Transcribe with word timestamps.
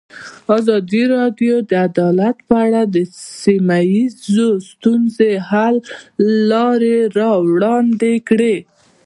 ازادي 0.57 1.03
راډیو 1.15 1.55
د 1.69 1.71
عدالت 1.87 2.37
په 2.49 2.55
اړه 2.65 2.81
د 2.95 2.95
سیمه 3.43 3.79
ییزو 3.93 4.49
ستونزو 4.69 5.29
حل 5.49 5.75
لارې 6.51 6.97
راوړاندې 7.19 8.13
کړې. 8.29 8.55